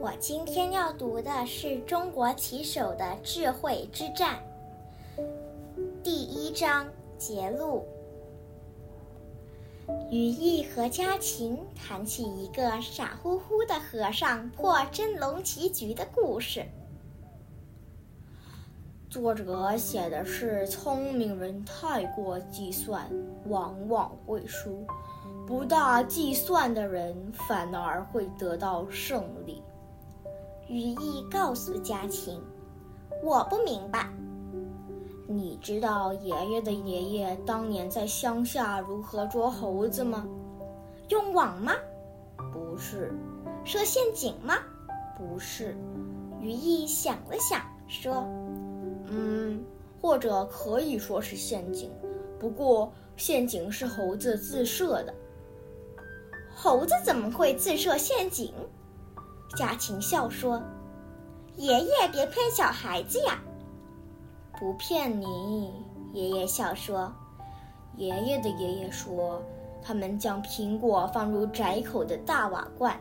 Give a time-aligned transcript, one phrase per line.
[0.00, 4.38] 我今天要读的是中国棋手的智慧之战，
[6.02, 7.84] 第一章节录。
[10.10, 16.64] 羽翼和家禽谈起一个傻乎乎的和尚破真龙棋局的故事。
[19.10, 23.06] 作者写的是聪明人太过计算，
[23.48, 24.70] 往往会输；
[25.46, 29.62] 不大计算的人反而会得到胜利。
[30.70, 32.40] 羽翼告诉家禽
[33.24, 34.08] ：“我不明白，
[35.26, 40.24] 你知道爷爷的爷爷当年在乡下如何捉猴子吗？
[41.08, 41.72] 用网吗？
[42.52, 43.12] 不是。
[43.64, 44.58] 设陷阱吗？
[45.18, 45.76] 不是。”
[46.40, 48.24] 羽翼想了想，说
[49.10, 49.64] ：“嗯，
[50.00, 51.90] 或者可以说是陷阱，
[52.38, 55.12] 不过陷阱是猴子自设的。
[56.54, 58.54] 猴子怎么会自设陷阱？”
[59.56, 60.62] 家禽笑说
[61.56, 63.38] ：“爷爷别骗小孩子呀。
[64.58, 65.72] ”“不骗你。”
[66.12, 67.12] 爷爷笑说。
[67.96, 69.42] 爷爷的爷爷说
[69.82, 72.98] ：“他们将苹果放入窄口的大瓦罐，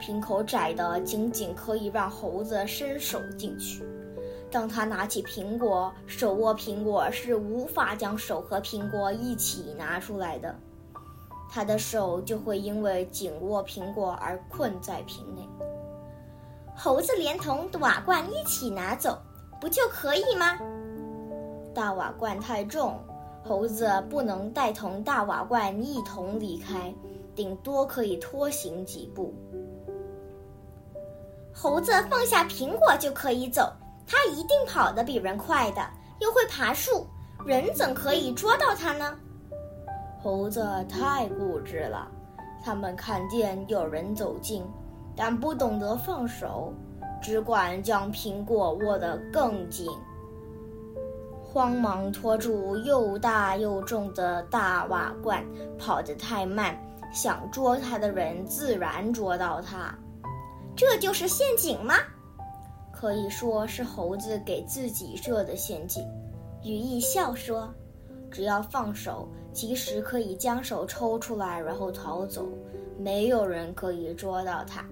[0.00, 3.84] 瓶口窄的仅仅可以让猴子伸手进去。
[4.50, 10.54] 当他拿起苹果，手握苹果是无法将手和苹果一起拿出来的，
[11.50, 15.46] 他的手就会因为紧握苹果而困在瓶内。”
[16.74, 19.18] 猴子连同瓦罐一起拿走，
[19.60, 20.58] 不就可以吗？
[21.74, 22.98] 大瓦罐太重，
[23.44, 26.92] 猴子不能带同大瓦罐一同离开，
[27.34, 29.32] 顶多可以拖行几步。
[31.54, 33.72] 猴子放下苹果就可以走，
[34.06, 35.88] 它一定跑得比人快的，
[36.20, 37.06] 又会爬树，
[37.44, 39.16] 人怎可以捉到它呢？
[40.22, 42.10] 猴子太固执了，
[42.64, 44.64] 他们看见有人走近。
[45.16, 46.72] 但不懂得放手，
[47.20, 49.88] 只管将苹果握得更紧。
[51.42, 55.44] 慌忙拖住又大又重的大瓦罐，
[55.78, 56.74] 跑得太慢，
[57.12, 59.94] 想捉它的人自然捉到它。
[60.74, 61.94] 这就是陷阱吗？
[62.90, 66.02] 可以说是猴子给自己设的陷阱。
[66.62, 67.68] 羽翼笑说
[68.30, 72.48] ：“只要放手，即使可以将手抽出来然后逃走，
[73.02, 74.84] 没有人可以捉到它。”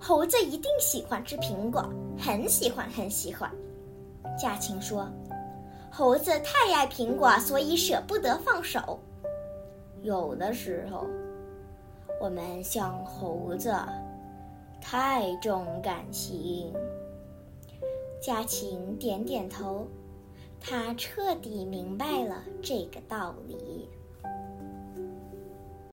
[0.00, 3.50] 猴子一定喜欢吃苹果，很喜欢，很喜欢。
[4.36, 5.08] 家禽说
[5.92, 8.98] ：“猴子太爱苹果，所以舍不得放手。
[10.02, 11.06] 有的时候，
[12.20, 13.72] 我们像猴子，
[14.80, 16.72] 太重感情。”
[18.20, 19.86] 家禽点点头，
[20.60, 23.88] 他彻底明白了这个道理。